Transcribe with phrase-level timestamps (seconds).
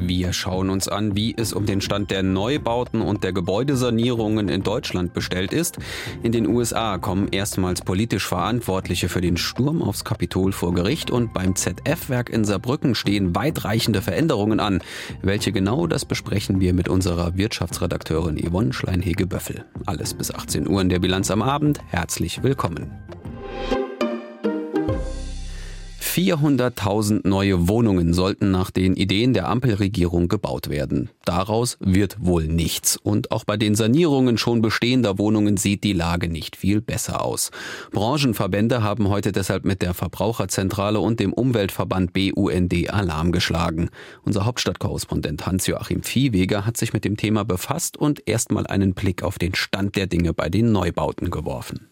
[0.00, 4.62] Wir schauen uns an, wie es um den Stand der Neubauten und der Gebäudesanierungen in
[4.62, 5.78] Deutschland bestellt ist.
[6.22, 11.34] In den USA kommen erstmals politisch Verantwortliche für den Sturm aufs Kapitol vor Gericht und
[11.34, 14.80] beim ZF-Werk in Saarbrücken stehen weitreichende Veränderungen an.
[15.22, 19.64] Welche genau, das besprechen wir mit unserer Wirtschaftsredakteurin Yvonne Schleinhege-Böffel.
[19.86, 21.80] Alles bis 18 Uhr in der Bilanz am Abend.
[21.88, 22.90] Herzlich willkommen.
[26.18, 31.10] 400.000 neue Wohnungen sollten nach den Ideen der Ampelregierung gebaut werden.
[31.24, 32.96] Daraus wird wohl nichts.
[32.96, 37.52] Und auch bei den Sanierungen schon bestehender Wohnungen sieht die Lage nicht viel besser aus.
[37.92, 43.88] Branchenverbände haben heute deshalb mit der Verbraucherzentrale und dem Umweltverband BUND Alarm geschlagen.
[44.24, 49.38] Unser Hauptstadtkorrespondent Hans-Joachim Viehweger hat sich mit dem Thema befasst und erstmal einen Blick auf
[49.38, 51.90] den Stand der Dinge bei den Neubauten geworfen.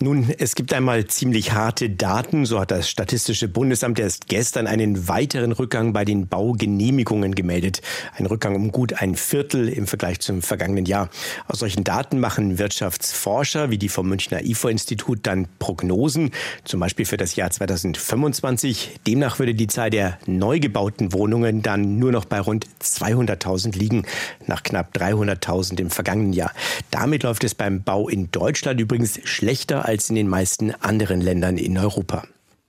[0.00, 2.46] Nun, es gibt einmal ziemlich harte Daten.
[2.46, 7.82] So hat das Statistische Bundesamt erst gestern einen weiteren Rückgang bei den Baugenehmigungen gemeldet.
[8.16, 11.10] Ein Rückgang um gut ein Viertel im Vergleich zum vergangenen Jahr.
[11.48, 16.30] Aus solchen Daten machen Wirtschaftsforscher wie die vom Münchner IFO-Institut dann Prognosen,
[16.62, 19.00] zum Beispiel für das Jahr 2025.
[19.04, 24.04] Demnach würde die Zahl der neu gebauten Wohnungen dann nur noch bei rund 200.000 liegen,
[24.46, 26.52] nach knapp 300.000 im vergangenen Jahr.
[26.92, 31.56] Damit läuft es beim Bau in Deutschland übrigens schlechter als in den meisten anderen Ländern
[31.56, 32.24] in Europa.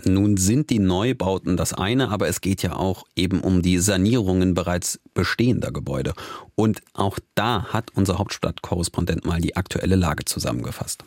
[0.05, 4.53] Nun sind die Neubauten das eine, aber es geht ja auch eben um die Sanierungen
[4.53, 6.13] bereits bestehender Gebäude.
[6.55, 11.03] Und auch da hat unser Hauptstadtkorrespondent mal die aktuelle Lage zusammengefasst.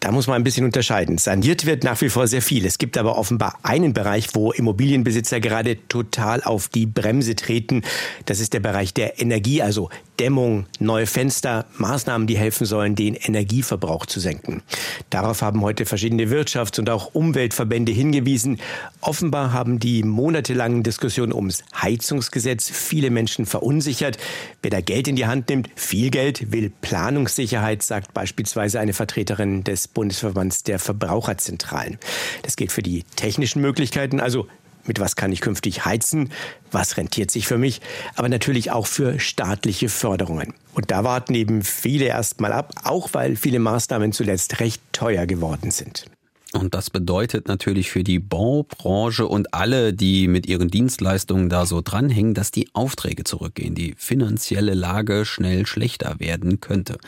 [0.00, 1.18] Da muss man ein bisschen unterscheiden.
[1.18, 2.64] Saniert wird nach wie vor sehr viel.
[2.64, 7.82] Es gibt aber offenbar einen Bereich, wo Immobilienbesitzer gerade total auf die Bremse treten.
[8.24, 9.90] Das ist der Bereich der Energie, also
[10.22, 14.62] Dämmung, neue Fenster, Maßnahmen, die helfen sollen, den Energieverbrauch zu senken.
[15.10, 18.60] Darauf haben heute verschiedene Wirtschafts- und auch Umweltverbände hingewiesen.
[19.00, 24.16] Offenbar haben die monatelangen Diskussionen ums Heizungsgesetz viele Menschen verunsichert.
[24.62, 29.64] Wer da Geld in die Hand nimmt, viel Geld, will Planungssicherheit, sagt beispielsweise eine Vertreterin
[29.64, 31.98] des Bundesverbands der Verbraucherzentralen.
[32.42, 34.46] Das gilt für die technischen Möglichkeiten, also
[34.86, 36.30] mit was kann ich künftig heizen,
[36.70, 37.80] was rentiert sich für mich,
[38.14, 40.54] aber natürlich auch für staatliche Förderungen.
[40.74, 45.70] Und da warten eben viele erstmal ab, auch weil viele Maßnahmen zuletzt recht teuer geworden
[45.70, 46.06] sind.
[46.52, 51.80] Und das bedeutet natürlich für die Baubranche und alle, die mit ihren Dienstleistungen da so
[51.80, 56.98] dranhängen, dass die Aufträge zurückgehen, die finanzielle Lage schnell schlechter werden könnte.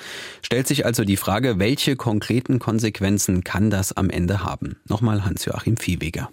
[0.41, 4.77] Stellt sich also die Frage, welche konkreten Konsequenzen kann das am Ende haben?
[4.89, 6.31] Nochmal Hans-Joachim Viehweger.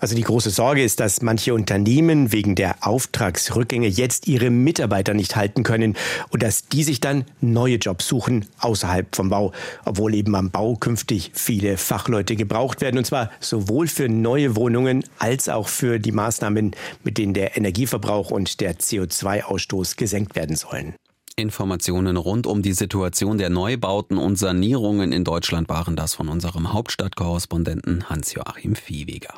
[0.00, 5.34] Also die große Sorge ist, dass manche Unternehmen wegen der Auftragsrückgänge jetzt ihre Mitarbeiter nicht
[5.34, 5.96] halten können
[6.30, 9.52] und dass die sich dann neue Jobs suchen außerhalb vom Bau,
[9.84, 15.04] obwohl eben am Bau künftig viele Fachleute gebraucht werden und zwar sowohl für neue Wohnungen
[15.18, 20.94] als auch für die Maßnahmen, mit denen der Energieverbrauch und der CO2-Ausstoß gesenkt werden sollen.
[21.38, 26.72] Informationen rund um die Situation der Neubauten und Sanierungen in Deutschland waren das von unserem
[26.72, 29.34] Hauptstadtkorrespondenten Hans-Joachim Viehweger.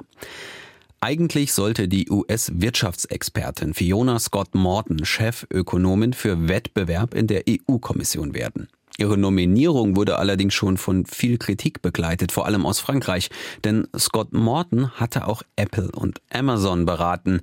[1.00, 8.68] Eigentlich sollte die US-Wirtschaftsexpertin Fiona Scott Morton Chefökonomin für Wettbewerb in der EU-Kommission werden.
[9.00, 13.30] Ihre Nominierung wurde allerdings schon von viel Kritik begleitet, vor allem aus Frankreich,
[13.64, 17.40] denn Scott Morton hatte auch Apple und Amazon beraten,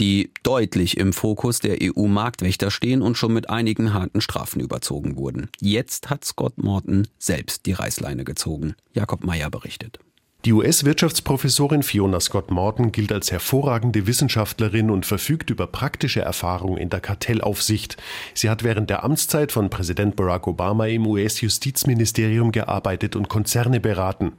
[0.00, 5.48] die deutlich im Fokus der EU-Marktwächter stehen und schon mit einigen harten Strafen überzogen wurden.
[5.60, 8.74] Jetzt hat Scott Morton selbst die Reißleine gezogen.
[8.92, 10.00] Jakob Meyer berichtet.
[10.44, 16.90] Die US-Wirtschaftsprofessorin Fiona Scott Morton gilt als hervorragende Wissenschaftlerin und verfügt über praktische Erfahrung in
[16.90, 17.96] der Kartellaufsicht.
[18.34, 24.34] Sie hat während der Amtszeit von Präsident Barack Obama im US-Justizministerium gearbeitet und Konzerne beraten.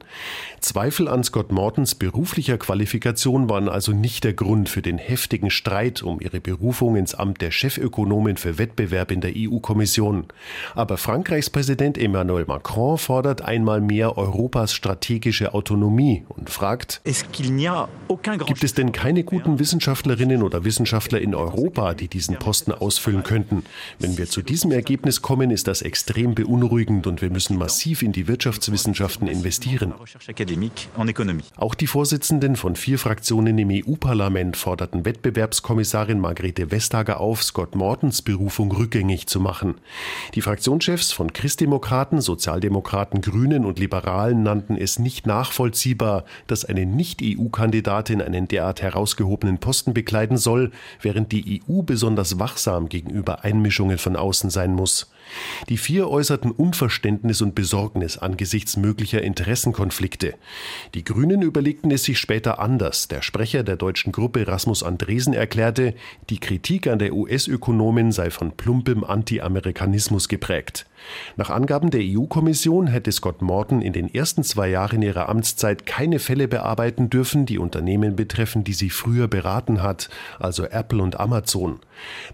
[0.60, 6.02] Zweifel an Scott Mortons beruflicher Qualifikation waren also nicht der Grund für den heftigen Streit
[6.02, 10.24] um ihre Berufung ins Amt der Chefökonomin für Wettbewerb in der EU-Kommission.
[10.74, 17.02] Aber Frankreichs Präsident Emmanuel Macron fordert einmal mehr Europas strategische Autonomie Ökonomie und fragt,
[18.46, 23.64] gibt es denn keine guten Wissenschaftlerinnen oder Wissenschaftler in Europa, die diesen Posten ausfüllen könnten?
[23.98, 28.12] Wenn wir zu diesem Ergebnis kommen, ist das extrem beunruhigend und wir müssen massiv in
[28.12, 29.94] die Wirtschaftswissenschaften investieren.
[31.56, 38.22] Auch die Vorsitzenden von vier Fraktionen im EU-Parlament forderten Wettbewerbskommissarin Margrethe Vestager auf, Scott Mortons
[38.22, 39.74] Berufung rückgängig zu machen.
[40.34, 46.86] Die Fraktionschefs von Christdemokraten, Sozialdemokraten, Grünen und Liberalen nannten es nicht nachvollziehbar, nachvollziehbar, dass eine
[46.86, 54.16] Nicht-EU-Kandidatin einen derart herausgehobenen Posten bekleiden soll, während die EU besonders wachsam gegenüber Einmischungen von
[54.16, 55.10] außen sein muss.
[55.68, 60.34] Die vier äußerten Unverständnis und Besorgnis angesichts möglicher Interessenkonflikte.
[60.94, 63.08] Die Grünen überlegten es sich später anders.
[63.08, 65.94] Der Sprecher der deutschen Gruppe Rasmus Andresen erklärte,
[66.28, 70.86] die Kritik an der US-Ökonomin sei von plumpem Anti-Amerikanismus geprägt.
[71.36, 76.18] Nach Angaben der EU-Kommission hätte Scott Morton in den ersten zwei Jahren ihrer Amtszeit keine
[76.18, 81.80] Fälle bearbeiten dürfen, die Unternehmen betreffen, die sie früher beraten hat, also Apple und Amazon.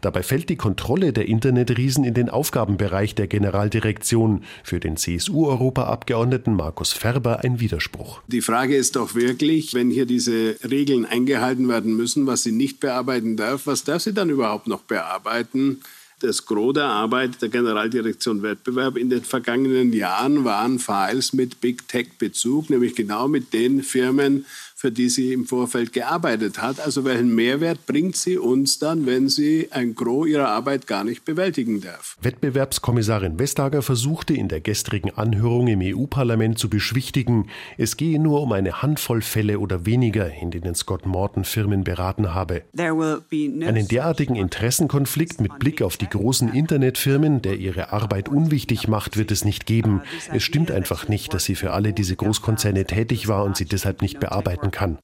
[0.01, 4.45] Dabei fällt die Kontrolle der Internetriesen in den Aufgabenbereich der Generaldirektion.
[4.63, 8.21] Für den CSU-Europaabgeordneten Markus Ferber ein Widerspruch.
[8.27, 12.81] Die Frage ist doch wirklich, wenn hier diese Regeln eingehalten werden müssen, was sie nicht
[12.81, 15.81] bearbeiten darf, was darf sie dann überhaupt noch bearbeiten?
[16.21, 21.89] Das Gros der Arbeit der Generaldirektion Wettbewerb in den vergangenen Jahren waren Files mit Big
[21.89, 24.47] Tech-Bezug, nämlich genau mit den Firmen,
[24.87, 26.79] für die sie im Vorfeld gearbeitet hat.
[26.79, 31.25] Also welchen Mehrwert bringt sie uns dann, wenn sie ein Gros ihrer Arbeit gar nicht
[31.25, 32.17] bewältigen darf?
[32.23, 37.49] Wettbewerbskommissarin Vestager versuchte in der gestrigen Anhörung im EU-Parlament zu beschwichtigen,
[37.79, 42.33] es gehe nur um eine Handvoll Fälle oder weniger, in denen Scott Morton Firmen beraten
[42.33, 42.63] habe.
[42.79, 49.33] Einen derartigen Interessenkonflikt mit Blick auf die großen Internetfirmen, der ihre Arbeit unwichtig macht, wird
[49.33, 50.03] es nicht geben.
[50.33, 54.01] Es stimmt einfach nicht, dass sie für alle diese Großkonzerne tätig war und sie deshalb
[54.01, 54.99] nicht bearbeiten werden kann.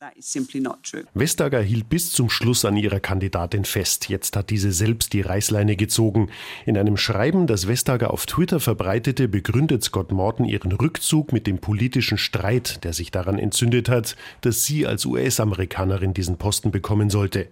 [1.15, 4.11] Vestager hielt bis zum Schluss an ihrer Kandidatin fest.
[4.11, 6.29] Jetzt hat diese selbst die Reißleine gezogen.
[6.67, 11.59] In einem Schreiben, das Vestager auf Twitter verbreitete, begründet Scott Morton ihren Rückzug mit dem
[11.59, 17.49] politischen Streit, der sich daran entzündet hat, dass sie als US-Amerikanerin diesen Posten bekommen sollte.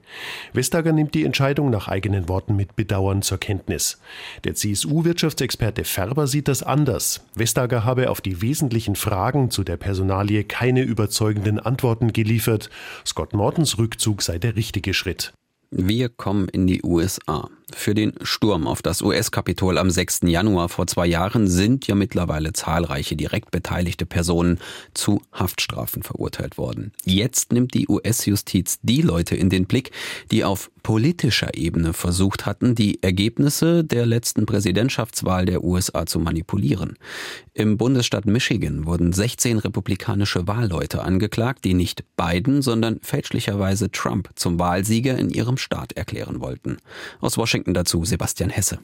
[0.52, 3.98] Vestager nimmt die Entscheidung nach eigenen Worten mit Bedauern zur Kenntnis.
[4.44, 7.24] Der CSU-Wirtschaftsexperte Färber sieht das anders.
[7.34, 12.70] Vestager habe auf die wesentlichen Fragen zu der Personalie keine überzeugenden Antworten Antworten geliefert.
[13.06, 15.32] Scott Mortons Rückzug sei der richtige Schritt.
[15.72, 17.48] Wir kommen in die USA.
[17.72, 20.22] Für den Sturm auf das US-Kapitol am 6.
[20.24, 24.58] Januar vor zwei Jahren sind ja mittlerweile zahlreiche direkt beteiligte Personen
[24.94, 26.92] zu Haftstrafen verurteilt worden.
[27.04, 29.92] Jetzt nimmt die US-Justiz die Leute in den Blick,
[30.30, 36.96] die auf politischer Ebene versucht hatten, die Ergebnisse der letzten Präsidentschaftswahl der USA zu manipulieren.
[37.54, 44.58] Im Bundesstaat Michigan wurden 16 republikanische Wahlleute angeklagt, die nicht Biden, sondern fälschlicherweise Trump zum
[44.58, 46.78] Wahlsieger in ihrem Staat erklären wollten.
[47.20, 48.78] Aus Washington dazu Sebastian Hesse.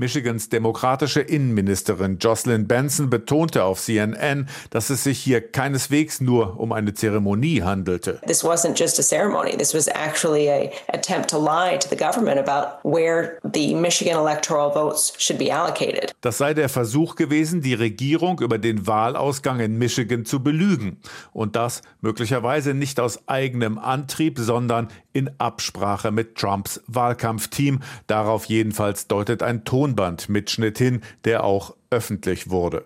[0.00, 6.72] Michigans demokratische Innenministerin Jocelyn Benson betonte auf CNN, dass es sich hier keineswegs nur um
[6.72, 8.18] eine Zeremonie handelte.
[8.26, 9.58] This wasn't just a ceremony.
[9.58, 14.72] This was actually a attempt to lie to the government about where the Michigan electoral
[14.72, 16.14] votes should be allocated.
[16.22, 20.96] Das sei der Versuch gewesen, die Regierung über den Wahlausgang in Michigan zu belügen
[21.34, 27.80] und das möglicherweise nicht aus eigenem Antrieb, sondern in Absprache mit Trumps Wahlkampfteam.
[28.06, 32.84] Darauf jedenfalls deutet ein Ton Tonbandmitschnitt hin, der auch öffentlich wurde.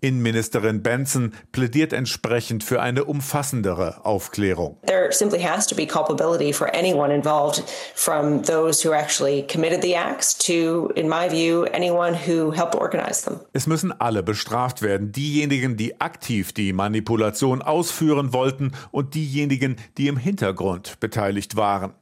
[0.00, 4.76] Innenministerin Benson plädiert entsprechend für eine umfassendere Aufklärung.
[4.86, 7.62] There simply has to be culpability for anyone involved
[7.94, 13.22] from those who actually committed the acts to, in my view, anyone who helped organize
[13.24, 13.40] them.
[13.52, 20.08] Es müssen alle bestraft werden, diejenigen, die aktiv die Manipulation ausführen wollten und diejenigen, die
[20.08, 21.94] im Hintergrund beteiligt waren.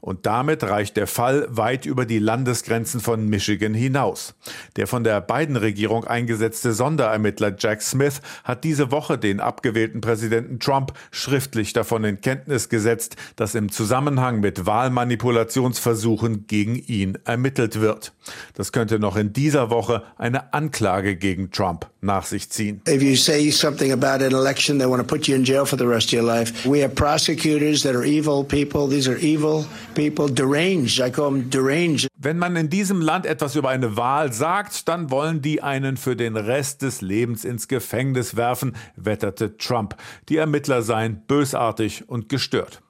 [0.00, 4.34] Und damit reicht der Fall weit über die Landesgrenzen von Michigan hinaus.
[4.76, 10.92] Der von der Biden-Regierung eingesetzte Sonderermittler Jack Smith hat diese Woche den abgewählten Präsidenten Trump
[11.10, 18.12] schriftlich davon in Kenntnis gesetzt, dass im Zusammenhang mit Wahlmanipulationsversuchen gegen ihn ermittelt wird.
[18.54, 22.82] Das könnte noch in dieser Woche eine Anklage gegen Trump nach sich ziehen.
[22.86, 25.78] If you say something about an election, they want to put you in jail for
[25.78, 26.68] the rest of your life.
[26.68, 28.88] We have prosecutors that are evil people.
[28.88, 29.53] These are evil
[29.94, 30.98] people, deranged.
[30.98, 32.08] I call them deranged.
[32.16, 36.16] Wenn man in diesem Land etwas über eine Wahl sagt, dann wollen die einen für
[36.16, 39.96] den Rest des Lebens ins Gefängnis werfen, wetterte Trump.
[40.28, 42.80] Die Ermittler seien bösartig und gestört.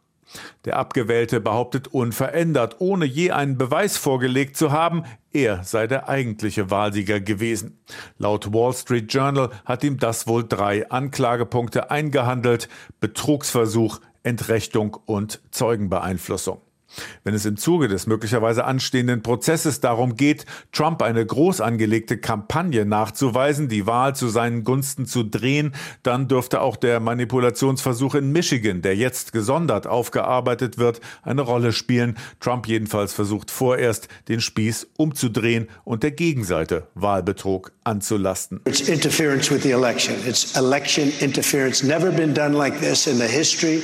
[0.64, 6.70] Der Abgewählte behauptet unverändert, ohne je einen Beweis vorgelegt zu haben, er sei der eigentliche
[6.70, 7.78] Wahlsieger gewesen.
[8.18, 12.68] Laut Wall Street Journal hat ihm das wohl drei Anklagepunkte eingehandelt
[13.00, 16.60] Betrugsversuch, Entrechtung und Zeugenbeeinflussung.
[17.24, 22.84] Wenn es im Zuge des möglicherweise anstehenden Prozesses darum geht, Trump eine groß angelegte Kampagne
[22.84, 28.82] nachzuweisen, die Wahl zu seinen Gunsten zu drehen, dann dürfte auch der Manipulationsversuch in Michigan,
[28.82, 32.16] der jetzt gesondert aufgearbeitet wird, eine Rolle spielen.
[32.40, 38.60] Trump jedenfalls versucht vorerst, den Spieß umzudrehen und der Gegenseite Wahlbetrug anzulasten.
[38.66, 40.14] It's interference with the election.
[40.26, 41.82] It's election interference.
[41.84, 43.82] Never been done like this in the history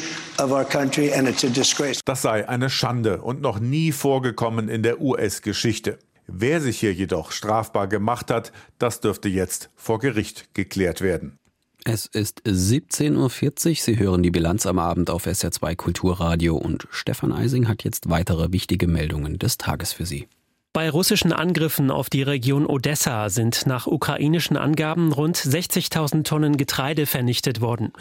[2.07, 5.99] Das sei eine Schande und noch nie vorgekommen in der US-Geschichte.
[6.27, 11.37] Wer sich hier jedoch strafbar gemacht hat, das dürfte jetzt vor Gericht geklärt werden.
[11.85, 13.75] Es ist 17.40 Uhr.
[13.77, 18.53] Sie hören die Bilanz am Abend auf SR2 Kulturradio und Stefan Eising hat jetzt weitere
[18.53, 20.27] wichtige Meldungen des Tages für Sie.
[20.73, 27.07] Bei russischen Angriffen auf die Region Odessa sind nach ukrainischen Angaben rund 60.000 Tonnen Getreide
[27.07, 27.93] vernichtet worden.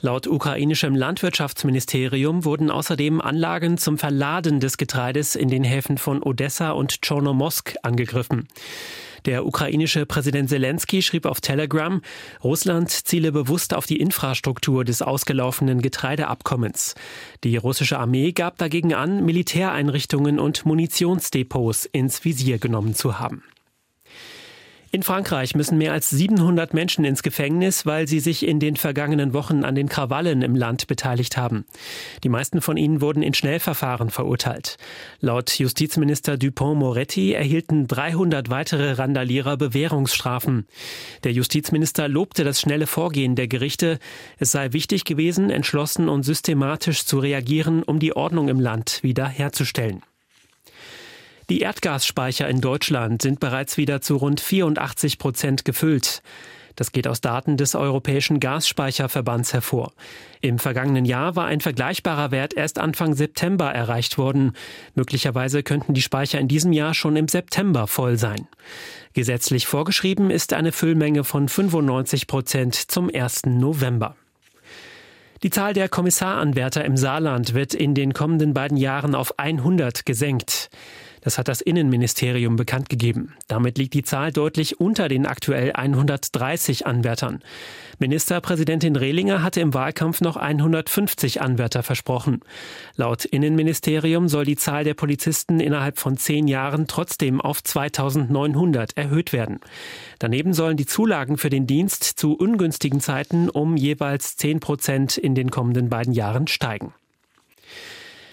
[0.00, 6.72] Laut ukrainischem Landwirtschaftsministerium wurden außerdem Anlagen zum Verladen des Getreides in den Häfen von Odessa
[6.72, 8.48] und Tschernomosk angegriffen.
[9.26, 12.00] Der ukrainische Präsident Zelensky schrieb auf Telegram,
[12.42, 16.94] Russland ziele bewusst auf die Infrastruktur des ausgelaufenen Getreideabkommens.
[17.44, 23.42] Die russische Armee gab dagegen an, Militäreinrichtungen und Munitionsdepots ins Visier genommen zu haben.
[24.92, 29.32] In Frankreich müssen mehr als 700 Menschen ins Gefängnis, weil sie sich in den vergangenen
[29.32, 31.64] Wochen an den Krawallen im Land beteiligt haben.
[32.24, 34.78] Die meisten von ihnen wurden in Schnellverfahren verurteilt.
[35.20, 40.66] Laut Justizminister Dupont-Moretti erhielten 300 weitere Randalierer Bewährungsstrafen.
[41.22, 44.00] Der Justizminister lobte das schnelle Vorgehen der Gerichte.
[44.40, 49.28] Es sei wichtig gewesen, entschlossen und systematisch zu reagieren, um die Ordnung im Land wieder
[49.28, 50.02] herzustellen.
[51.50, 56.22] Die Erdgasspeicher in Deutschland sind bereits wieder zu rund 84 Prozent gefüllt.
[56.76, 59.92] Das geht aus Daten des Europäischen Gasspeicherverbands hervor.
[60.40, 64.52] Im vergangenen Jahr war ein vergleichbarer Wert erst Anfang September erreicht worden.
[64.94, 68.46] Möglicherweise könnten die Speicher in diesem Jahr schon im September voll sein.
[69.14, 73.46] Gesetzlich vorgeschrieben ist eine Füllmenge von 95 Prozent zum 1.
[73.46, 74.14] November.
[75.42, 80.70] Die Zahl der Kommissaranwärter im Saarland wird in den kommenden beiden Jahren auf 100 gesenkt.
[81.20, 83.34] Das hat das Innenministerium bekannt gegeben.
[83.48, 87.42] Damit liegt die Zahl deutlich unter den aktuell 130 Anwärtern.
[87.98, 92.40] Ministerpräsidentin Rehlinger hatte im Wahlkampf noch 150 Anwärter versprochen.
[92.96, 99.32] Laut Innenministerium soll die Zahl der Polizisten innerhalb von zehn Jahren trotzdem auf 2900 erhöht
[99.32, 99.60] werden.
[100.18, 105.34] Daneben sollen die Zulagen für den Dienst zu ungünstigen Zeiten um jeweils 10 Prozent in
[105.34, 106.94] den kommenden beiden Jahren steigen.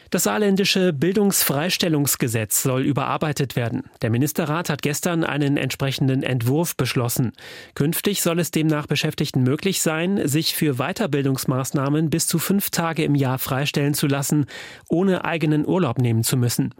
[0.10, 3.84] Das saarländische Bildungsfreistellungsgesetz soll überarbeitet werden.
[4.02, 7.34] Der Ministerrat hat gestern einen entsprechenden Entwurf beschlossen.
[7.76, 13.16] Künftig soll es demnach Beschäftigten möglich sein, sich für Weiterbildungsmaßnahmen bis zu fünf Tage im
[13.16, 14.46] Jahr freistellen zu lassen,
[14.88, 16.74] ohne eigenen Urlaub nehmen zu müssen.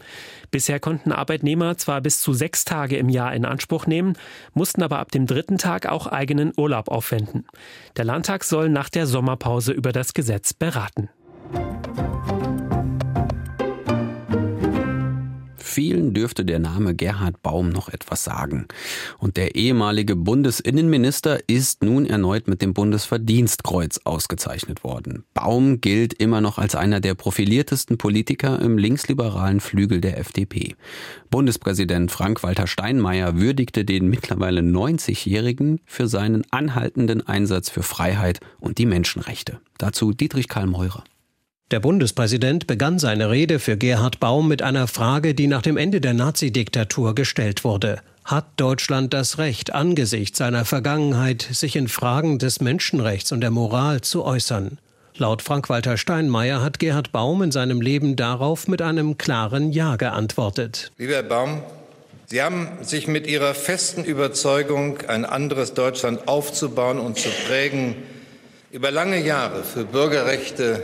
[0.50, 4.14] Bisher konnten Arbeitnehmer zwar bis zu sechs Tage im Jahr in Anspruch nehmen,
[4.54, 7.46] mussten aber ab dem dritten Tag auch eigenen Urlaub aufwenden.
[7.96, 11.10] Der Landtag soll nach der Sommerpause über das Gesetz beraten.
[15.68, 18.66] Vielen dürfte der Name Gerhard Baum noch etwas sagen.
[19.18, 25.24] Und der ehemalige Bundesinnenminister ist nun erneut mit dem Bundesverdienstkreuz ausgezeichnet worden.
[25.34, 30.74] Baum gilt immer noch als einer der profiliertesten Politiker im linksliberalen Flügel der FDP.
[31.30, 38.86] Bundespräsident Frank-Walter Steinmeier würdigte den mittlerweile 90-Jährigen für seinen anhaltenden Einsatz für Freiheit und die
[38.86, 39.60] Menschenrechte.
[39.76, 41.04] Dazu Dietrich Karl Meurer.
[41.70, 46.00] Der Bundespräsident begann seine Rede für Gerhard Baum mit einer Frage, die nach dem Ende
[46.00, 48.00] der Nazidiktatur gestellt wurde.
[48.24, 54.00] Hat Deutschland das Recht, angesichts seiner Vergangenheit, sich in Fragen des Menschenrechts und der Moral
[54.00, 54.78] zu äußern?
[55.18, 60.90] Laut Frank-Walter Steinmeier hat Gerhard Baum in seinem Leben darauf mit einem klaren Ja geantwortet.
[60.96, 61.62] Lieber Herr Baum,
[62.24, 67.94] Sie haben sich mit Ihrer festen Überzeugung, ein anderes Deutschland aufzubauen und zu prägen,
[68.70, 70.82] über lange Jahre für Bürgerrechte,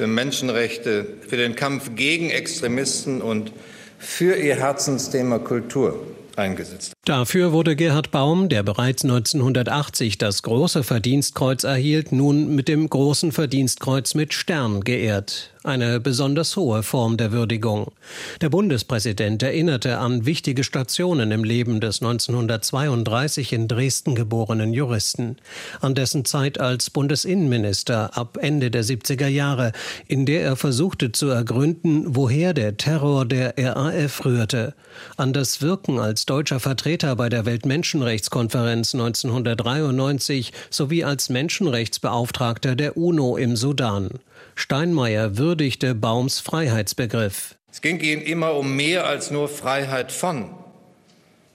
[0.00, 3.52] für Menschenrechte, für den Kampf gegen Extremisten und
[3.98, 6.94] für ihr Herzensthema Kultur eingesetzt.
[7.04, 13.30] Dafür wurde Gerhard Baum, der bereits 1980 das große Verdienstkreuz erhielt, nun mit dem großen
[13.30, 15.50] Verdienstkreuz mit Stern geehrt.
[15.62, 17.92] Eine besonders hohe Form der Würdigung.
[18.40, 25.36] Der Bundespräsident erinnerte an wichtige Stationen im Leben des 1932 in Dresden geborenen Juristen,
[25.82, 29.72] an dessen Zeit als Bundesinnenminister ab Ende der 70er Jahre,
[30.08, 34.72] in der er versuchte zu ergründen, woher der Terror der RAF rührte,
[35.18, 43.36] an das Wirken als deutscher Vertreter bei der Weltmenschenrechtskonferenz 1993 sowie als Menschenrechtsbeauftragter der UNO
[43.36, 44.08] im Sudan.
[44.54, 47.56] Steinmeier würdigte Baums Freiheitsbegriff.
[47.72, 50.50] Es ging ihnen immer um mehr als nur Freiheit von,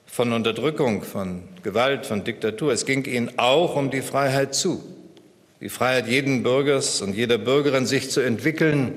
[0.05, 2.71] von Unterdrückung, von Gewalt, von Diktatur.
[2.71, 4.83] Es ging ihnen auch um die Freiheit zu.
[5.61, 8.93] Die Freiheit jeden Bürgers und jeder Bürgerin, sich zu entwickeln,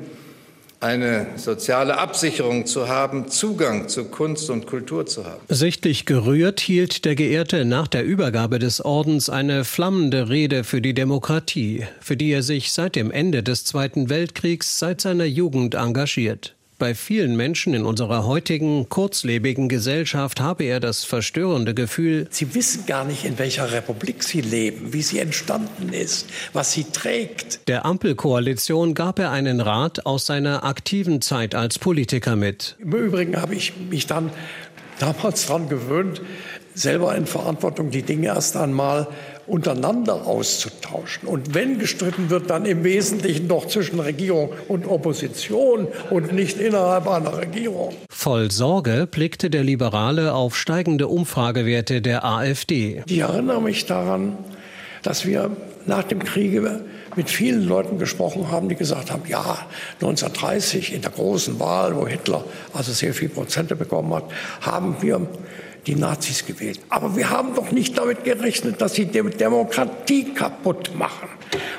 [0.80, 5.40] eine soziale Absicherung zu haben, Zugang zu Kunst und Kultur zu haben.
[5.48, 10.94] Sichtlich gerührt hielt der Geehrte nach der Übergabe des Ordens eine flammende Rede für die
[10.94, 16.54] Demokratie, für die er sich seit dem Ende des Zweiten Weltkriegs seit seiner Jugend engagiert.
[16.78, 22.86] Bei vielen Menschen in unserer heutigen kurzlebigen Gesellschaft habe er das verstörende Gefühl, sie wissen
[22.86, 27.66] gar nicht, in welcher Republik sie leben, wie sie entstanden ist, was sie trägt.
[27.66, 32.76] Der Ampelkoalition gab er einen Rat aus seiner aktiven Zeit als Politiker mit.
[32.78, 34.30] Im Übrigen habe ich mich dann
[35.00, 36.22] damals daran gewöhnt,
[36.74, 39.08] selber in Verantwortung die Dinge erst einmal
[39.48, 41.28] untereinander auszutauschen.
[41.28, 47.08] Und wenn gestritten wird, dann im Wesentlichen doch zwischen Regierung und Opposition und nicht innerhalb
[47.08, 47.94] einer Regierung.
[48.10, 53.02] Voll Sorge blickte der Liberale auf steigende Umfragewerte der AfD.
[53.06, 54.36] Ich erinnere mich daran,
[55.02, 55.50] dass wir
[55.86, 56.80] nach dem Kriege
[57.16, 59.58] mit vielen Leuten gesprochen haben, die gesagt haben, ja,
[60.00, 64.24] 1930 in der großen Wahl, wo Hitler also sehr viele Prozente bekommen hat,
[64.60, 65.26] haben wir
[65.88, 66.80] die Nazis gewählt.
[66.90, 71.28] Aber wir haben doch nicht damit gerechnet, dass sie die Demokratie kaputt machen.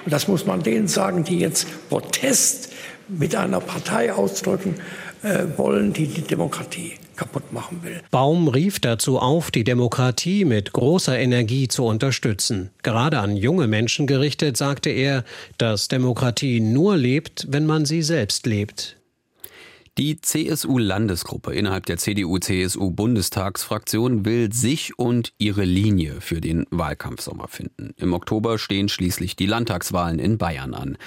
[0.03, 2.73] Und das muss man denen sagen, die jetzt Protest
[3.07, 4.75] mit einer Partei ausdrücken
[5.21, 8.01] äh, wollen, die die Demokratie kaputt machen will.
[8.11, 12.69] Baum rief dazu auf, die Demokratie mit großer Energie zu unterstützen.
[12.81, 15.23] Gerade an junge Menschen gerichtet sagte er,
[15.57, 18.98] dass Demokratie nur lebt, wenn man sie selbst lebt.
[19.98, 27.93] Die CSU-Landesgruppe innerhalb der CDU-CSU-Bundestagsfraktion will sich und ihre Linie für den Wahlkampfsommer finden.
[27.98, 30.98] Im Oktober stehen schließlich die Landtagswahlen in Bayern an.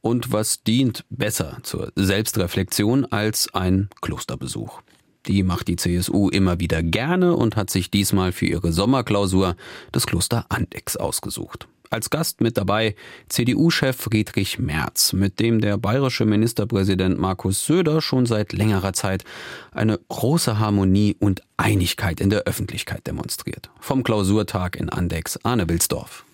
[0.00, 4.82] Und was dient besser zur Selbstreflexion als ein Klosterbesuch?
[5.26, 9.56] Die macht die CSU immer wieder gerne und hat sich diesmal für ihre Sommerklausur
[9.92, 11.68] das Kloster Andex ausgesucht.
[11.92, 12.96] Als Gast mit dabei
[13.28, 19.24] CDU-Chef Friedrich Merz, mit dem der bayerische Ministerpräsident Markus Söder schon seit längerer Zeit
[19.72, 23.68] eine große Harmonie und Einigkeit in der Öffentlichkeit demonstriert.
[23.78, 26.24] Vom Klausurtag in Andex Arne Wilsdorf.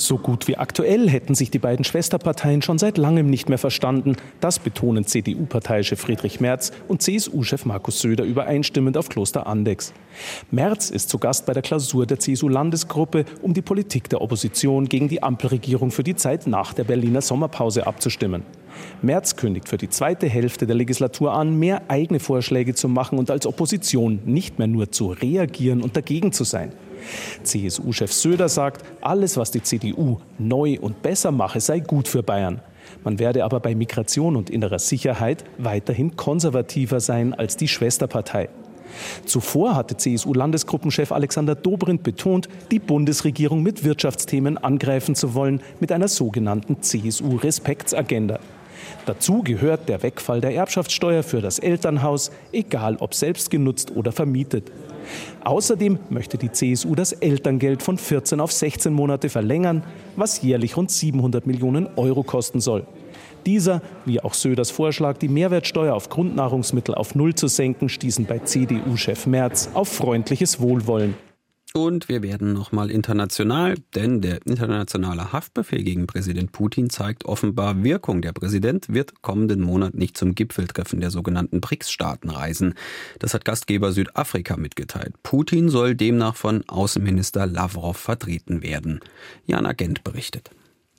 [0.00, 4.14] So gut wie aktuell hätten sich die beiden Schwesterparteien schon seit langem nicht mehr verstanden.
[4.38, 9.92] Das betonen CDU-Parteichef Friedrich Merz und CSU-Chef Markus Söder übereinstimmend auf Kloster Andex.
[10.52, 15.08] Merz ist zu Gast bei der Klausur der CSU-Landesgruppe, um die Politik der Opposition gegen
[15.08, 18.44] die Ampelregierung für die Zeit nach der Berliner Sommerpause abzustimmen.
[19.02, 23.32] Merz kündigt für die zweite Hälfte der Legislatur an, mehr eigene Vorschläge zu machen und
[23.32, 26.70] als Opposition nicht mehr nur zu reagieren und dagegen zu sein.
[27.42, 32.60] CSU-Chef Söder sagt, alles, was die CDU neu und besser mache, sei gut für Bayern.
[33.04, 38.48] Man werde aber bei Migration und innerer Sicherheit weiterhin konservativer sein als die Schwesterpartei.
[39.24, 46.08] Zuvor hatte CSU-Landesgruppenchef Alexander Dobrindt betont, die Bundesregierung mit Wirtschaftsthemen angreifen zu wollen, mit einer
[46.08, 48.40] sogenannten CSU-Respektsagenda.
[49.08, 54.70] Dazu gehört der Wegfall der Erbschaftssteuer für das Elternhaus, egal ob selbst genutzt oder vermietet.
[55.42, 59.82] Außerdem möchte die CSU das Elterngeld von 14 auf 16 Monate verlängern,
[60.16, 62.86] was jährlich rund 700 Millionen Euro kosten soll.
[63.46, 68.40] Dieser, wie auch Söders Vorschlag, die Mehrwertsteuer auf Grundnahrungsmittel auf Null zu senken, stießen bei
[68.40, 71.14] CDU-Chef Merz auf freundliches Wohlwollen.
[71.74, 78.22] Und wir werden nochmal international, denn der internationale Haftbefehl gegen Präsident Putin zeigt offenbar Wirkung.
[78.22, 82.74] Der Präsident wird kommenden Monat nicht zum Gipfeltreffen der sogenannten BRICS-Staaten reisen.
[83.18, 85.14] Das hat Gastgeber Südafrika mitgeteilt.
[85.22, 89.00] Putin soll demnach von Außenminister Lavrov vertreten werden.
[89.44, 90.50] Jana Gent berichtet.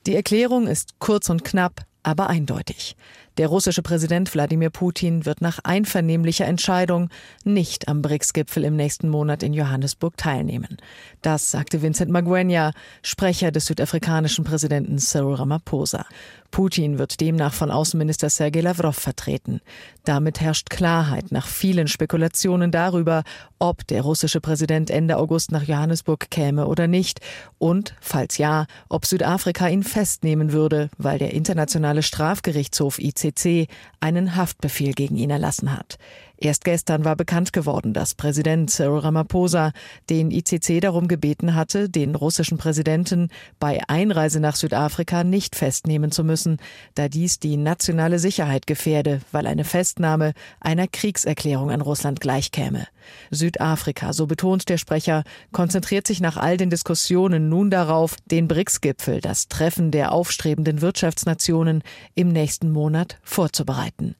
[0.06, 2.96] Die Erklärung ist kurz und knapp, aber eindeutig.
[3.40, 7.10] Der russische Präsident Wladimir Putin wird nach einvernehmlicher Entscheidung
[7.46, 10.76] nicht am BRICS-Gipfel im nächsten Monat in Johannesburg teilnehmen.
[11.22, 16.06] Das sagte Vincent Magwenya, Sprecher des südafrikanischen Präsidenten Cyril Ramaphosa.
[16.52, 19.62] Putin wird demnach von Außenminister Sergei Lavrov vertreten.
[20.04, 23.24] Damit herrscht Klarheit nach vielen Spekulationen darüber,
[23.60, 27.20] ob der russische Präsident Ende August nach Johannesburg käme oder nicht
[27.58, 33.68] und, falls ja, ob Südafrika ihn festnehmen würde, weil der Internationale Strafgerichtshof ICC
[34.00, 35.98] einen Haftbefehl gegen ihn erlassen hat.
[36.42, 39.74] Erst gestern war bekannt geworden, dass Präsident Cyril Ramaphosa
[40.10, 43.28] den ICC darum gebeten hatte, den russischen Präsidenten
[43.60, 46.56] bei Einreise nach Südafrika nicht festnehmen zu müssen,
[46.96, 52.88] da dies die nationale Sicherheit gefährde, weil eine Festnahme einer Kriegserklärung an Russland gleichkäme.
[53.32, 59.20] Südafrika, so betont der Sprecher, konzentriert sich nach all den Diskussionen nun darauf, den BRICS-Gipfel,
[59.20, 61.84] das Treffen der aufstrebenden Wirtschaftsnationen,
[62.16, 64.16] im nächsten Monat vorzubereiten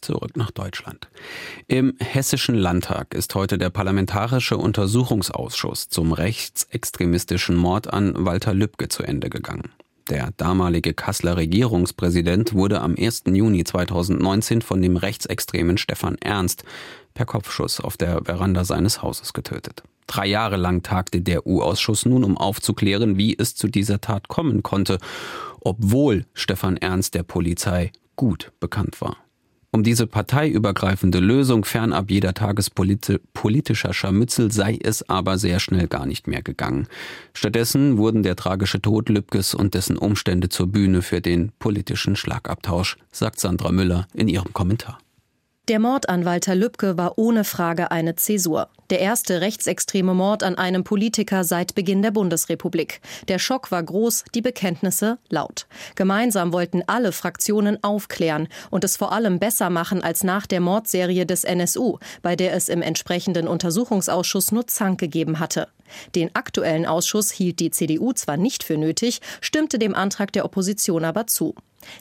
[0.00, 1.08] zurück nach Deutschland.
[1.66, 9.02] Im Hessischen Landtag ist heute der Parlamentarische Untersuchungsausschuss zum rechtsextremistischen Mord an Walter Lübcke zu
[9.02, 9.70] Ende gegangen.
[10.10, 13.24] Der damalige Kasseler Regierungspräsident wurde am 1.
[13.26, 16.64] Juni 2019 von dem rechtsextremen Stefan Ernst
[17.14, 19.84] per Kopfschuss auf der Veranda seines Hauses getötet.
[20.08, 24.64] Drei Jahre lang tagte der U-Ausschuss nun, um aufzuklären, wie es zu dieser Tat kommen
[24.64, 24.98] konnte,
[25.60, 29.16] obwohl Stefan Ernst der Polizei gut bekannt war.
[29.72, 36.26] Um diese parteiübergreifende Lösung fernab jeder tagespolitischer Scharmützel sei es aber sehr schnell gar nicht
[36.26, 36.88] mehr gegangen.
[37.34, 42.96] Stattdessen wurden der tragische Tod Lübkes und dessen Umstände zur Bühne für den politischen Schlagabtausch,
[43.12, 44.98] sagt Sandra Müller in ihrem Kommentar.
[45.70, 48.70] Der Mord an Walter Lübcke war ohne Frage eine Zäsur.
[48.90, 53.00] Der erste rechtsextreme Mord an einem Politiker seit Beginn der Bundesrepublik.
[53.28, 55.68] Der Schock war groß, die Bekenntnisse laut.
[55.94, 61.24] Gemeinsam wollten alle Fraktionen aufklären und es vor allem besser machen als nach der Mordserie
[61.24, 65.68] des NSU, bei der es im entsprechenden Untersuchungsausschuss nur Zank gegeben hatte.
[66.16, 71.04] Den aktuellen Ausschuss hielt die CDU zwar nicht für nötig, stimmte dem Antrag der Opposition
[71.04, 71.54] aber zu.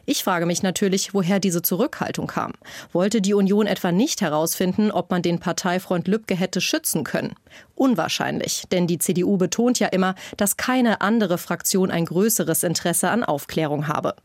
[0.06, 2.54] Ich frage mich natürlich, woher diese Zurückhaltung kam.
[2.92, 7.36] Wollte die Union etwa nicht herausfinden, ob man den Parteifreund Lübcke hätte schützen können?
[7.76, 13.24] Unwahrscheinlich, denn die CDU betont ja immer, dass keine andere Fraktion ein größeres Interesse an
[13.24, 14.16] Aufklärung habe.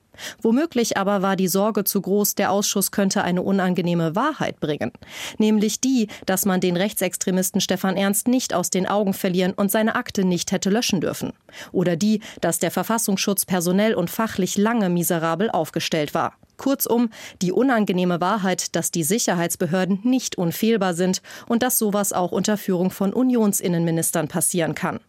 [0.42, 4.92] Womöglich aber war die Sorge zu groß, der Ausschuss könnte eine unangenehme Wahrheit bringen,
[5.38, 9.94] nämlich die, dass man den Rechtsextremisten Stefan Ernst nicht aus den Augen verlieren und seine
[9.94, 11.32] Akte nicht hätte löschen dürfen,
[11.72, 16.34] oder die, dass der Verfassungsschutz personell und fachlich lange miserabel aufgestellt war.
[16.56, 17.10] Kurzum,
[17.42, 22.90] die unangenehme Wahrheit, dass die Sicherheitsbehörden nicht unfehlbar sind und dass sowas auch unter Führung
[22.90, 25.00] von Unionsinnenministern passieren kann.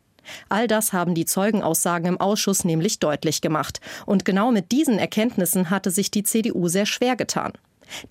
[0.49, 3.79] All das haben die Zeugenaussagen im Ausschuss nämlich deutlich gemacht.
[4.05, 7.53] Und genau mit diesen Erkenntnissen hatte sich die CDU sehr schwer getan.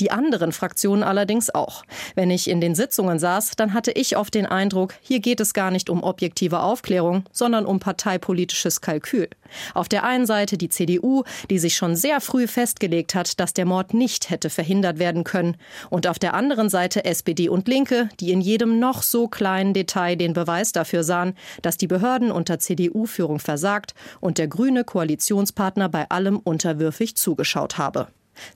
[0.00, 1.82] Die anderen Fraktionen allerdings auch.
[2.14, 5.54] Wenn ich in den Sitzungen saß, dann hatte ich oft den Eindruck, hier geht es
[5.54, 9.28] gar nicht um objektive Aufklärung, sondern um parteipolitisches Kalkül.
[9.74, 13.66] Auf der einen Seite die CDU, die sich schon sehr früh festgelegt hat, dass der
[13.66, 15.56] Mord nicht hätte verhindert werden können,
[15.90, 20.16] und auf der anderen Seite SPD und Linke, die in jedem noch so kleinen Detail
[20.16, 26.08] den Beweis dafür sahen, dass die Behörden unter CDU-Führung versagt und der grüne Koalitionspartner bei
[26.10, 28.08] allem unterwürfig zugeschaut habe.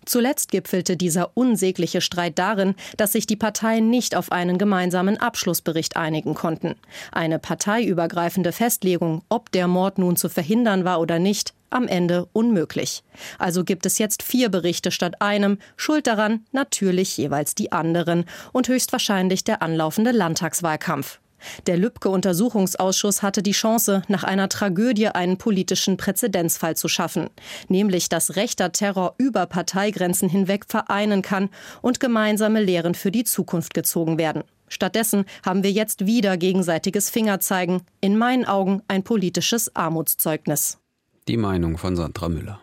[0.04, 5.96] Zuletzt gipfelte dieser unsägliche Streit darin, dass sich die Parteien nicht auf einen gemeinsamen Abschlussbericht
[5.96, 6.74] einigen konnten.
[7.12, 13.02] Eine parteiübergreifende Festlegung, ob der Mord nun zu verhindern war oder nicht, am Ende unmöglich.
[13.38, 18.68] Also gibt es jetzt vier Berichte statt einem, schuld daran natürlich jeweils die anderen und
[18.68, 21.20] höchstwahrscheinlich der anlaufende Landtagswahlkampf.
[21.66, 27.30] Der Lübcke-Untersuchungsausschuss hatte die Chance, nach einer Tragödie einen politischen Präzedenzfall zu schaffen,
[27.68, 31.50] nämlich dass rechter Terror über Parteigrenzen hinweg vereinen kann
[31.82, 34.44] und gemeinsame Lehren für die Zukunft gezogen werden.
[34.68, 40.78] Stattdessen haben wir jetzt wieder gegenseitiges Fingerzeigen, in meinen Augen ein politisches Armutszeugnis.
[41.26, 42.60] Die Meinung von Sandra Müller.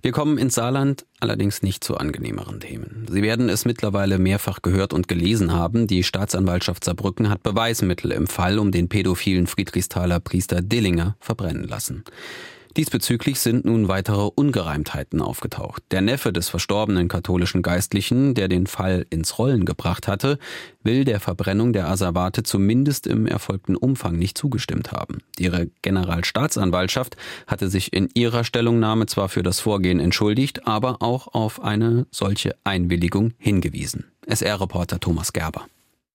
[0.00, 3.06] Wir kommen ins Saarland allerdings nicht zu angenehmeren Themen.
[3.10, 5.88] Sie werden es mittlerweile mehrfach gehört und gelesen haben.
[5.88, 12.04] Die Staatsanwaltschaft Saarbrücken hat Beweismittel im Fall um den pädophilen Friedrichsthaler Priester Dillinger verbrennen lassen.
[12.78, 15.82] Diesbezüglich sind nun weitere Ungereimtheiten aufgetaucht.
[15.90, 20.38] Der Neffe des verstorbenen katholischen Geistlichen, der den Fall ins Rollen gebracht hatte,
[20.84, 25.18] will der Verbrennung der Asservate zumindest im erfolgten Umfang nicht zugestimmt haben.
[25.40, 27.16] Ihre Generalstaatsanwaltschaft
[27.48, 32.54] hatte sich in ihrer Stellungnahme zwar für das Vorgehen entschuldigt, aber auch auf eine solche
[32.62, 34.04] Einwilligung hingewiesen.
[34.28, 35.66] SR-Reporter Thomas Gerber.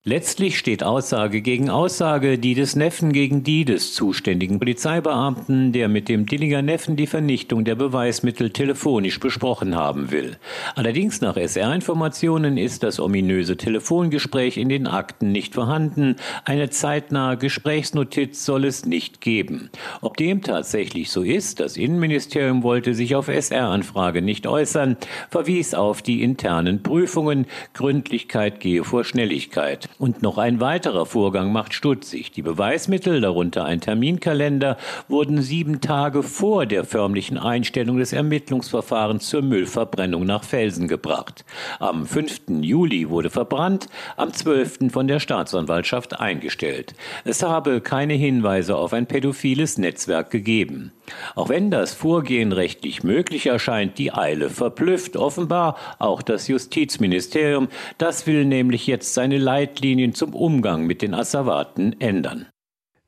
[0.06, 6.10] Letztlich steht Aussage gegen Aussage, die des Neffen gegen die des zuständigen Polizeibeamten, der mit
[6.10, 10.36] dem Dillinger Neffen die Vernichtung der Beweismittel telefonisch besprochen haben will.
[10.76, 16.18] Allerdings nach SR-Informationen ist das ominöse Telefongespräch in den Akten nicht vorhanden.
[16.44, 19.70] Eine zeitnahe Gesprächsnotiz soll es nicht geben.
[20.02, 24.98] Ob dem tatsächlich so ist, das Innenministerium wollte sich auf SR-Anfrage nicht äußern,
[25.30, 27.46] verwies auf die internen Prüfungen.
[27.74, 29.88] Gründlichkeit gehe vor Schnelligkeit.
[30.00, 32.32] Und noch ein weiterer Vorgang macht stutzig.
[32.32, 34.78] Die Beweismittel, darunter ein Terminkalender,
[35.08, 41.46] wurden sieben Tage vor der förmlichen Einstellung des Ermittlungsverfahrens zur Müllverbrennung nach Felsen gebracht.
[41.80, 42.42] Am 5.
[42.62, 44.92] Juli wurde verbrannt, am 12.
[44.92, 46.96] von der Staatsanwaltschaft eingestellt.
[47.24, 50.92] Es habe keine Hinweise auf ein pädophiles Netzwerk gegeben.
[51.36, 57.68] Auch wenn das Vorgehen rechtlich möglich erscheint, die Eile verblüfft offenbar auch das Justizministerium.
[57.98, 59.83] Das will nämlich jetzt seine Leitlinien
[60.14, 62.48] zum Umgang mit den Asservaten ändern.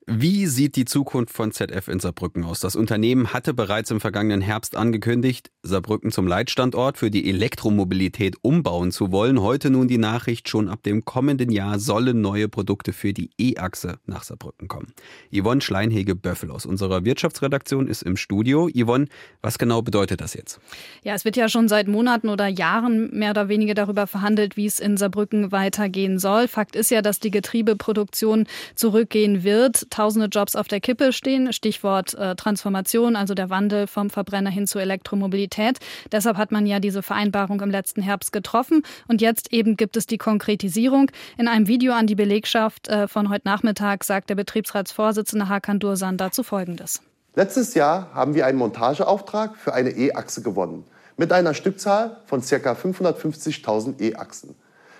[0.08, 2.60] Wie sieht die Zukunft von ZF in Saarbrücken aus?
[2.60, 8.92] Das Unternehmen hatte bereits im vergangenen Herbst angekündigt, Saarbrücken zum Leitstandort für die Elektromobilität umbauen
[8.92, 9.42] zu wollen.
[9.42, 13.98] Heute nun die Nachricht, schon ab dem kommenden Jahr sollen neue Produkte für die E-Achse
[14.06, 14.94] nach Saarbrücken kommen.
[15.34, 18.70] Yvonne Schleinhege-Böffel aus unserer Wirtschaftsredaktion ist im Studio.
[18.70, 19.08] Yvonne,
[19.42, 20.60] was genau bedeutet das jetzt?
[21.02, 24.68] Ja, es wird ja schon seit Monaten oder Jahren mehr oder weniger darüber verhandelt, wie
[24.68, 26.48] es in Saarbrücken weitergehen soll.
[26.48, 31.54] Fakt ist ja, dass die Getriebeproduktion zurückgehen wird tausende Jobs auf der Kippe stehen.
[31.54, 35.80] Stichwort äh, Transformation, also der Wandel vom Verbrenner hin zur Elektromobilität.
[36.12, 38.84] Deshalb hat man ja diese Vereinbarung im letzten Herbst getroffen.
[39.08, 41.10] Und jetzt eben gibt es die Konkretisierung.
[41.38, 46.18] In einem Video an die Belegschaft äh, von heute Nachmittag sagt der Betriebsratsvorsitzende Hakan Dursan
[46.18, 47.02] dazu Folgendes.
[47.36, 50.84] Letztes Jahr haben wir einen Montageauftrag für eine E-Achse gewonnen.
[51.18, 52.74] Mit einer Stückzahl von ca.
[52.74, 54.56] 550.000 E-Achsen.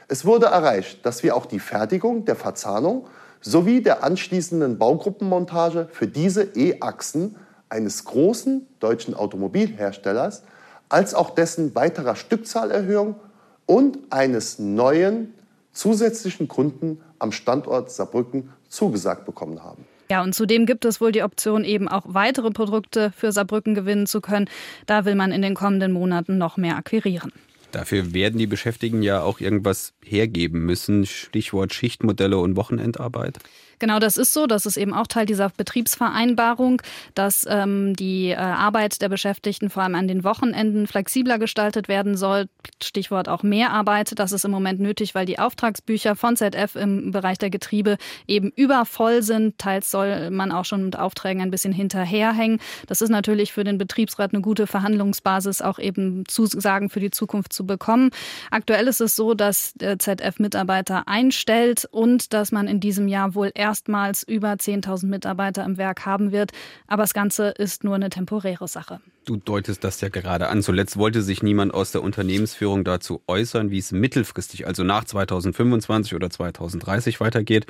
[0.08, 3.08] Es wurde erreicht, dass wir auch die Fertigung der Verzahnung
[3.42, 7.36] sowie der anschließenden Baugruppenmontage für diese E-Achsen
[7.70, 10.44] eines großen deutschen Automobilherstellers
[10.90, 13.16] als auch dessen weiterer Stückzahlerhöhung
[13.66, 15.34] und eines neuen
[15.72, 19.86] zusätzlichen Kunden am Standort Saarbrücken zugesagt bekommen haben.
[20.10, 24.06] Ja, und zudem gibt es wohl die Option, eben auch weitere Produkte für Saarbrücken gewinnen
[24.06, 24.48] zu können.
[24.86, 27.32] Da will man in den kommenden Monaten noch mehr akquirieren.
[27.76, 31.06] Dafür werden die Beschäftigten ja auch irgendwas hergeben müssen.
[31.06, 33.40] Stichwort Schichtmodelle und Wochenendarbeit.
[33.80, 34.48] Genau, das ist so.
[34.48, 36.82] Das ist eben auch Teil dieser Betriebsvereinbarung,
[37.14, 42.16] dass ähm, die äh, Arbeit der Beschäftigten vor allem an den Wochenenden flexibler gestaltet werden
[42.18, 42.48] soll.
[42.82, 44.18] Stichwort auch Mehrarbeit.
[44.18, 48.52] Das ist im Moment nötig, weil die Auftragsbücher von ZF im Bereich der Getriebe eben
[48.56, 49.58] übervoll sind.
[49.58, 52.60] Teils soll man auch schon mit Aufträgen ein bisschen hinterherhängen.
[52.88, 57.54] Das ist natürlich für den Betriebsrat eine gute Verhandlungsbasis, auch eben Zusagen für die Zukunft
[57.54, 58.12] zu bekommen.
[58.52, 63.52] Aktuell ist es so, dass ZF Mitarbeiter einstellt und dass man in diesem Jahr wohl
[63.66, 66.52] erstmals über 10.000 Mitarbeiter im Werk haben wird.
[66.86, 69.00] Aber das Ganze ist nur eine temporäre Sache.
[69.26, 70.62] Du deutest das ja gerade an.
[70.62, 76.14] Zuletzt wollte sich niemand aus der Unternehmensführung dazu äußern, wie es mittelfristig, also nach 2025
[76.14, 77.66] oder 2030 weitergeht.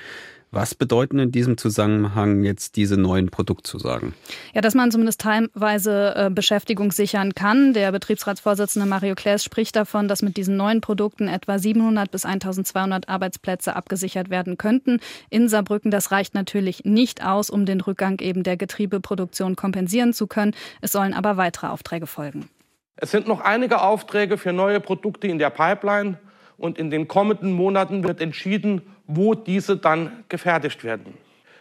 [0.56, 4.14] Was bedeuten in diesem Zusammenhang jetzt diese neuen Produktzusagen?
[4.54, 7.74] Ja, dass man zumindest teilweise äh, Beschäftigung sichern kann.
[7.74, 13.10] Der Betriebsratsvorsitzende Mario Klaes spricht davon, dass mit diesen neuen Produkten etwa 700 bis 1200
[13.10, 15.02] Arbeitsplätze abgesichert werden könnten.
[15.30, 20.26] In Saarbrücken, das reicht natürlich nicht aus, um den Rückgang eben der Getriebeproduktion kompensieren zu
[20.26, 20.54] können.
[20.80, 22.50] Es sollen aber weitere Aufträge folgen.
[22.98, 26.18] Es sind noch einige Aufträge für neue Produkte in der Pipeline
[26.58, 31.18] und in den kommenden Monaten wird entschieden, wo diese dann gefertigt werden.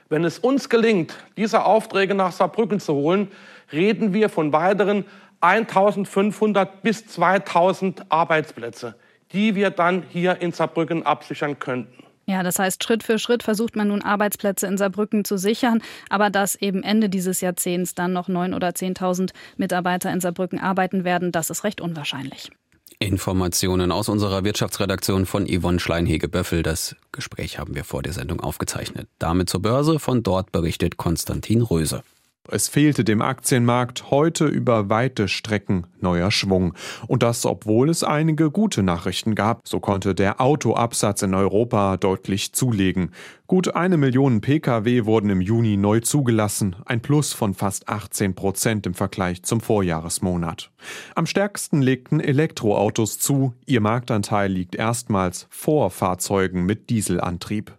[0.08, 3.28] Wenn es uns gelingt, diese Aufträge nach Saarbrücken zu holen,
[3.72, 5.04] reden wir von weiteren
[5.40, 8.94] 1500 bis 2000 Arbeitsplätze,
[9.32, 12.03] die wir dann hier in Saarbrücken absichern könnten.
[12.26, 16.30] Ja, das heißt, Schritt für Schritt versucht man nun Arbeitsplätze in Saarbrücken zu sichern, aber
[16.30, 21.32] dass eben Ende dieses Jahrzehnts dann noch 9.000 oder 10.000 Mitarbeiter in Saarbrücken arbeiten werden,
[21.32, 22.50] das ist recht unwahrscheinlich.
[22.98, 26.62] Informationen aus unserer Wirtschaftsredaktion von Yvonne Schleinhege-Böffel.
[26.62, 29.08] Das Gespräch haben wir vor der Sendung aufgezeichnet.
[29.18, 29.98] Damit zur Börse.
[29.98, 32.02] Von dort berichtet Konstantin Röse.
[32.50, 36.74] Es fehlte dem Aktienmarkt heute über weite Strecken neuer Schwung.
[37.07, 39.66] Und das, obwohl es einige gute Nachrichten gab.
[39.66, 43.12] So konnte der Autoabsatz in Europa deutlich zulegen.
[43.46, 48.87] Gut eine Million Pkw wurden im Juni neu zugelassen, ein Plus von fast 18 Prozent
[48.87, 50.70] im Vergleich zum Vorjahresmonat.
[51.14, 53.54] Am stärksten legten Elektroautos zu.
[53.64, 57.72] Ihr Marktanteil liegt erstmals vor Fahrzeugen mit Dieselantrieb.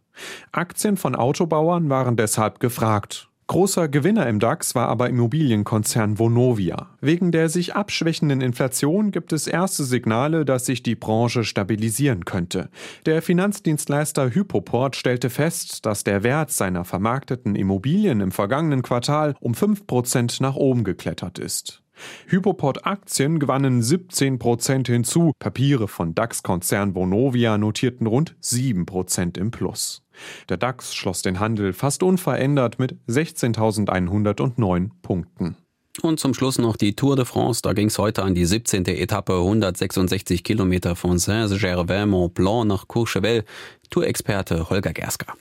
[0.52, 3.30] Aktien von Autobauern waren deshalb gefragt.
[3.48, 6.90] Großer Gewinner im DAX war aber Immobilienkonzern Vonovia.
[7.00, 12.70] Wegen der sich abschwächenden Inflation gibt es erste Signale, dass sich die Branche stabilisieren könnte.
[13.06, 19.54] Der Finanzdienstleister Hypoport stellte fest, dass der Wert seiner vermarkteten Immobilien im vergangenen Quartal um
[19.54, 21.85] 5% nach oben geklettert ist.
[22.28, 30.02] Hypoport-Aktien gewannen 17% hinzu, Papiere von DAX-Konzern Vonovia notierten rund 7% im Plus.
[30.50, 35.58] Der DAX schloss den Handel fast unverändert mit 16.109 Punkten.
[36.02, 37.62] Und zum Schluss noch die Tour de France.
[37.62, 38.86] Da ging es heute an die 17.
[38.86, 43.46] Etappe, 166 Kilometer von Saint-Gervais-Mont-Blanc nach Courchevel.
[43.90, 45.34] Tourexperte Holger Gerska.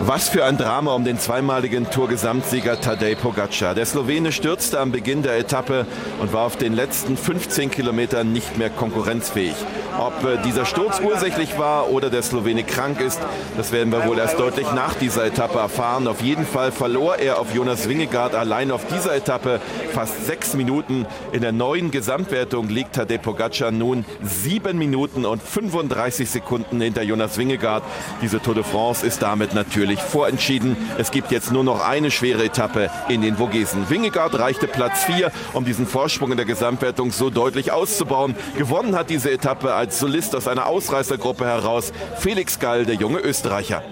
[0.00, 3.74] Was für ein Drama um den zweimaligen Tour-Gesamtsieger Tadej Pogacar.
[3.74, 5.86] Der Slowene stürzte am Beginn der Etappe
[6.18, 9.54] und war auf den letzten 15 Kilometern nicht mehr konkurrenzfähig.
[9.98, 13.20] Ob äh, dieser Sturz ursächlich war oder der Slowene krank ist,
[13.56, 16.08] das werden wir wohl erst deutlich nach dieser Etappe erfahren.
[16.08, 19.60] Auf jeden Fall verlor er auf Jonas Wingegaard allein auf dieser Etappe
[19.92, 21.06] fast sechs Minuten.
[21.32, 27.36] In der neuen Gesamtwertung liegt Tadej Pogacar nun sieben Minuten und 35 Sekunden hinter Jonas
[27.36, 27.84] Wingegaard.
[28.22, 30.76] Diese Tour de France ist damit natürlich natürlich vorentschieden.
[30.96, 33.90] Es gibt jetzt nur noch eine schwere Etappe in den Vogesen.
[33.90, 38.36] Wingegaard reichte Platz 4, um diesen Vorsprung in der Gesamtwertung so deutlich auszubauen.
[38.56, 43.82] Gewonnen hat diese Etappe als Solist aus einer Ausreißergruppe heraus Felix Gall, der junge Österreicher.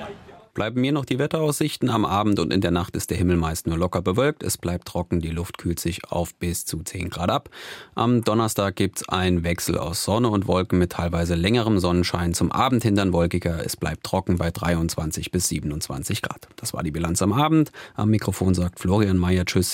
[0.60, 1.88] Bleiben mir noch die Wetteraussichten.
[1.88, 4.42] Am Abend und in der Nacht ist der Himmel meist nur locker bewölkt.
[4.42, 7.48] Es bleibt trocken, die Luft kühlt sich auf bis zu 10 Grad ab.
[7.94, 12.34] Am Donnerstag gibt's einen Wechsel aus Sonne und Wolken mit teilweise längerem Sonnenschein.
[12.34, 13.64] Zum Abend hindern wolkiger.
[13.64, 16.46] Es bleibt trocken bei 23 bis 27 Grad.
[16.56, 17.72] Das war die Bilanz am Abend.
[17.94, 19.68] Am Mikrofon sagt Florian Mayer Tschüss.